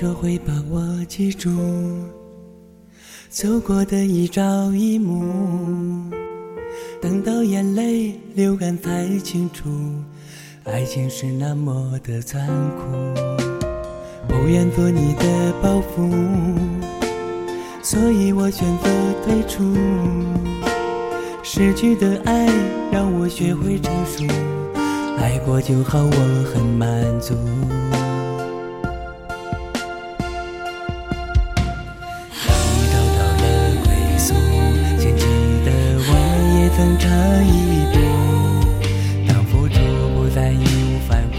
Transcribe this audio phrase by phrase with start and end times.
[0.00, 1.50] 说会把我记住，
[3.28, 6.10] 走过的一朝一暮，
[7.02, 9.68] 等到眼泪流干才清楚，
[10.64, 12.86] 爱情是那么的残酷。
[14.26, 16.10] 不愿做你的包袱，
[17.82, 18.88] 所以我选择
[19.22, 19.76] 退出。
[21.42, 22.46] 失去的爱
[22.90, 24.24] 让我学会成熟，
[25.18, 27.34] 爱过就好，我很满足。
[36.80, 37.10] 更长
[37.46, 37.98] 一步。
[39.28, 39.74] 当付出
[40.14, 41.38] 不再义无反顾，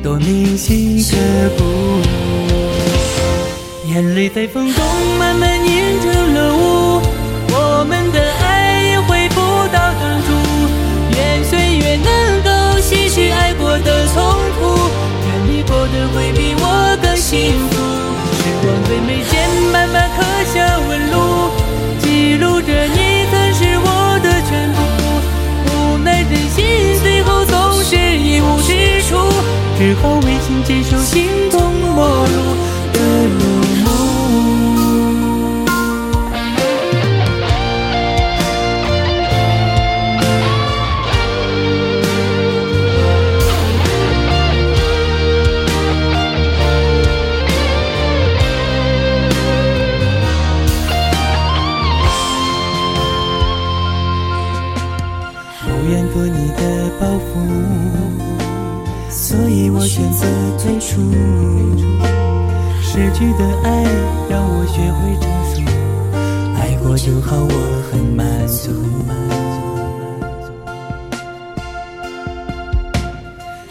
[0.00, 1.16] 多铭心刻
[1.58, 1.64] 骨。
[3.88, 4.84] 眼泪在风中
[5.18, 6.23] 慢慢凝成
[30.04, 32.56] 只好微信接受心动陌路
[32.92, 32.98] 的
[33.38, 33.44] 落
[33.80, 33.88] 幕。
[55.64, 58.33] 不愿做你的包袱，
[59.10, 60.26] 所以我选择
[60.58, 61.00] 退出。
[62.82, 63.82] 失去的爱
[64.28, 65.56] 让我学会成熟，
[66.56, 67.52] 爱过就好，我
[67.90, 68.70] 很满足。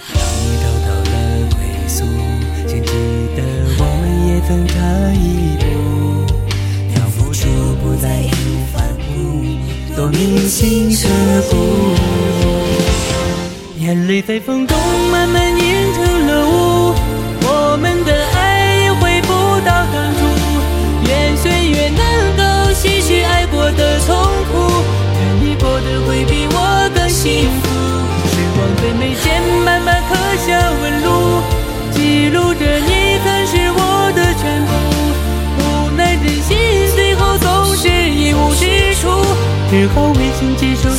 [0.09, 1.13] 当你找到了
[1.51, 1.57] 归
[1.88, 2.03] 宿，
[2.67, 2.91] 请记
[3.35, 3.39] 得
[3.79, 4.73] 我们也曾差
[5.13, 5.63] 一步。
[6.95, 7.47] 要付出
[7.81, 8.75] 不再义无反
[9.07, 9.09] 顾，
[9.95, 11.07] 多铭心刻
[11.50, 11.53] 骨。
[14.07, 14.77] 泪在风中
[15.11, 16.93] 慢慢凝成了雾，
[17.41, 19.31] 我们的爱也回不
[19.61, 20.19] 到当初。
[21.07, 22.01] 愿岁月能
[22.35, 24.15] 够洗去爱过的痛
[24.51, 24.83] 苦，
[25.15, 27.69] 愿你过得会比我更幸福。
[28.27, 30.15] 时光在眉间慢慢刻
[30.45, 31.41] 下纹路，
[31.91, 34.71] 记录着你曾是我的全部。
[35.59, 36.57] 无奈人心
[36.93, 39.07] 最后总是一无是处，
[39.71, 40.89] 只好微信接受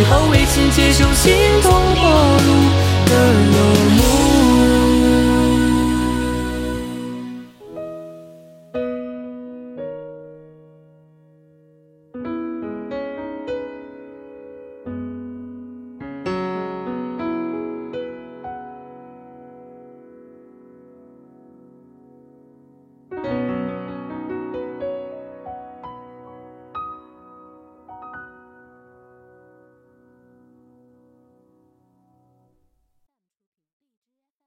[0.00, 1.79] 只好为情接受心痛。